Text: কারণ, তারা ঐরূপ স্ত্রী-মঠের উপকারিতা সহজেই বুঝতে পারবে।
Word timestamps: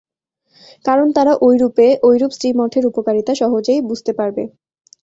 কারণ, 0.85 1.07
তারা 1.13 1.33
ঐরূপ 2.05 2.31
স্ত্রী-মঠের 2.33 2.83
উপকারিতা 2.91 3.33
সহজেই 3.41 3.81
বুঝতে 3.89 4.11
পারবে। 4.19 4.43